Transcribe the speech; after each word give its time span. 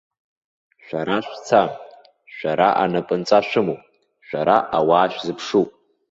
Шәара 0.85 1.17
шәца, 1.25 1.61
шәара 2.35 2.69
анапынҵа 2.83 3.39
шәымоуп, 3.47 3.81
шәара 4.27 4.57
ауаа 4.77 5.11
шәзыԥшуп. 5.13 5.69